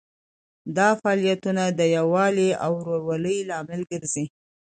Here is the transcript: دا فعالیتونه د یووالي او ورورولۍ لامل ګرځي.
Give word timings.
دا 0.77 0.89
فعالیتونه 0.99 1.63
د 1.69 1.81
یووالي 1.97 2.49
او 2.63 2.71
ورورولۍ 2.79 3.37
لامل 3.49 3.81
ګرځي. 3.91 4.25